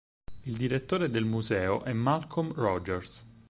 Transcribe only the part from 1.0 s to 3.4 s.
del museo è Malcolm Rogers.